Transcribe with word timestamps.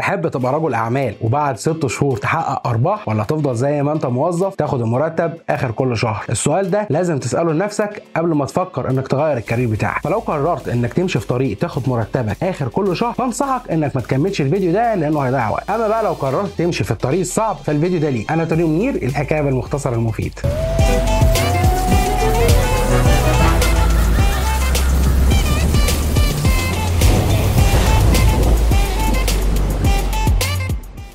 تحب 0.00 0.28
تبقى 0.28 0.52
رجل 0.52 0.74
أعمال 0.74 1.14
وبعد 1.20 1.58
ست 1.58 1.86
شهور 1.86 2.16
تحقق 2.16 2.68
أرباح 2.68 3.08
ولا 3.08 3.24
تفضل 3.24 3.54
زي 3.54 3.82
ما 3.82 3.92
أنت 3.92 4.06
موظف 4.06 4.54
تاخد 4.54 4.80
المرتب 4.80 5.32
آخر 5.50 5.70
كل 5.70 5.96
شهر؟ 5.96 6.24
السؤال 6.30 6.70
ده 6.70 6.86
لازم 6.90 7.18
تسأله 7.18 7.52
لنفسك 7.52 8.02
قبل 8.16 8.28
ما 8.34 8.44
تفكر 8.46 8.90
إنك 8.90 9.08
تغير 9.08 9.36
الكارير 9.36 9.68
بتاعك. 9.68 10.02
فلو 10.02 10.18
قررت 10.18 10.68
إنك 10.68 10.92
تمشي 10.92 11.20
في 11.20 11.26
طريق 11.26 11.58
تاخد 11.58 11.88
مرتبك 11.88 12.44
آخر 12.44 12.68
كل 12.68 12.96
شهر 12.96 13.12
فانصحك 13.12 13.70
إنك 13.70 13.96
ما 13.96 14.02
تكملش 14.02 14.40
الفيديو 14.40 14.72
ده 14.72 14.94
لأنه 14.94 15.20
هيضيع 15.20 15.50
وقت. 15.50 15.70
أما 15.70 15.88
بقى 15.88 16.04
لو 16.04 16.12
قررت 16.12 16.50
تمشي 16.58 16.84
في 16.84 16.90
الطريق 16.90 17.20
الصعب 17.20 17.56
فالفيديو 17.56 18.00
ده 18.00 18.10
ليك. 18.10 18.32
أنا 18.32 18.44
توني 18.44 18.64
منير 18.64 18.94
الحكاية 18.94 19.40
بالمختصر 19.40 19.92
المفيد. 19.92 20.32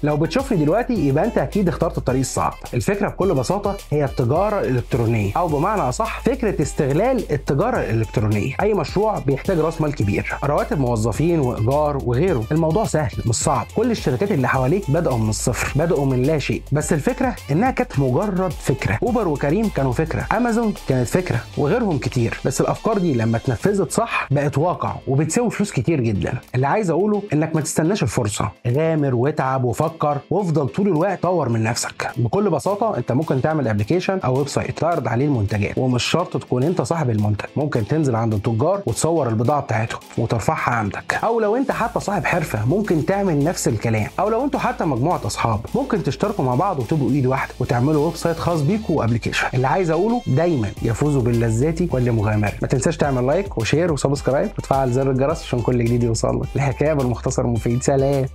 لو 0.06 0.18
بتشوفني 0.18 0.58
دلوقتي 0.58 0.94
يبقى 0.94 1.26
انت 1.26 1.38
أكيد 1.38 1.68
اخترت 1.68 1.98
الطريق 1.98 2.20
الصعب. 2.20 2.54
الفكرة 2.74 3.10
بكل 3.10 3.34
بساطة 3.34 3.78
هي 3.92 4.06
التجارة 4.06 4.60
الإلكترونية. 4.60 5.32
أو 5.38 5.48
بمعنى 5.48 5.82
أصح 5.82 6.22
فكرة 6.22 6.62
استغلال 6.62 7.32
التجارة 7.32 7.78
الإلكترونية. 7.78 8.54
أي 8.62 8.74
مشروع 8.74 9.20
بيحتاج 9.20 9.60
راس 9.60 9.82
مال 9.82 9.96
كبير 9.96 10.36
رواتب 10.44 10.80
موظفين 10.80 11.40
وإيجار 11.40 11.98
وغيره. 12.06 12.44
الموضوع 12.52 12.86
سهل 12.86 13.12
مش 13.26 13.36
صعب. 13.36 13.66
كل 13.76 13.92
الشركات 13.92 14.32
اللي 14.32 14.48
حواليك 14.48 14.92
بدأوا 14.92 15.18
من 15.18 15.30
الصفر 15.30 15.80
بدأوا 15.80 16.06
من 16.06 16.22
لا 16.24 16.40
شيء. 16.40 16.62
بس 16.72 16.94
الفكرة 16.94 17.36
إنها 17.52 17.72
كانت 17.72 18.00
مجرد 18.00 18.52
فكرة. 18.52 19.00
أوبر 19.04 19.28
وكريم 19.28 19.70
كانوا 19.70 19.92
فكرة. 19.92 20.28
أمازون 20.38 20.74
كانت 20.88 21.08
فكرة 21.08 21.40
وغيرهم 21.58 21.98
كتير. 21.98 22.40
بس 22.46 22.62
الأفكار 22.62 22.98
دي 22.98 23.14
لما 23.14 23.38
اتنفذت 23.38 23.92
صح 23.92 24.28
بقت 24.32 24.58
واقع 24.58 24.96
وبتساوي 25.08 25.52
فلوس 25.52 25.72
كتير 25.72 26.02
جدا. 26.02 26.34
اللي 26.56 26.68
عايز 26.68 26.90
أقوله 26.90 27.22
إنك 27.34 27.56
ما 27.56 27.62
تستناش 27.62 28.04
الفرصة. 28.04 28.52
غامر 28.68 29.16
واتعب 29.16 29.64
وفكر 29.64 29.95
فكر 29.96 30.18
وافضل 30.30 30.68
طول 30.68 30.88
الوقت 30.88 31.24
طور 31.24 31.50
من 31.50 31.64
نفسك. 31.64 32.12
بكل 32.18 32.50
بساطة 32.50 32.98
انت 32.98 33.12
ممكن 33.12 33.42
تعمل 33.42 33.68
application 33.68 34.20
أو 34.20 34.38
website 34.38 34.80
تعرض 34.80 35.08
عليه 35.08 35.26
المنتجات. 35.26 35.78
ومش 35.78 36.04
شرط 36.04 36.38
تكون 36.38 36.64
انت 36.64 36.82
صاحب 36.82 37.10
المنتج. 37.10 37.46
ممكن 37.56 37.88
تنزل 37.88 38.16
عند 38.16 38.34
التجار 38.34 38.82
وتصور 38.86 39.30
البضاعة 39.30 39.62
بتاعتهم 39.62 40.00
وترفعها 40.18 40.72
عندك. 40.72 41.20
أو 41.24 41.40
لو 41.40 41.56
انت 41.56 41.72
حتى 41.72 42.00
صاحب 42.00 42.26
حرفة 42.26 42.66
ممكن 42.66 43.06
تعمل 43.06 43.44
نفس 43.44 43.68
الكلام. 43.68 44.08
أو 44.20 44.30
لو 44.30 44.44
أنتوا 44.44 44.60
حتى 44.60 44.86
مجموعة 44.86 45.22
أصحاب 45.26 45.60
ممكن 45.76 46.04
تشتركوا 46.04 46.46
مع 46.46 46.56
بعض 46.56 46.80
وتبقوا 46.80 47.10
إيد 47.10 47.26
واحدة 47.26 47.54
وتعملوا 47.60 48.06
website 48.06 48.38
خاص 48.38 48.62
بيكوا 48.62 49.00
و 49.00 49.04
application 49.04 49.48
اللي 49.54 49.68
عايز 49.68 49.92
أقوله 49.92 50.22
دايما 50.28 50.72
يفوز 50.82 51.22
باللذات 51.22 51.94
المغامر 51.94 52.54
ما 52.62 52.68
تنساش 52.68 52.98
تعمل 52.98 53.28
like 53.28 53.58
و 53.58 53.64
share 53.64 53.94
و 53.94 53.99
subscribe 53.99 54.50
وتفعل 54.58 54.92
زر 54.92 55.12
الجرس 55.12 55.44
عشان 55.44 55.62
كل 55.62 55.84
جديد 55.86 56.04
يوصل 56.04 56.42
لك. 56.42 56.48
الحكاية 56.56 56.94
بالمختصر 56.94 57.48
مفيد. 57.48 57.84
سلام. 57.84 58.26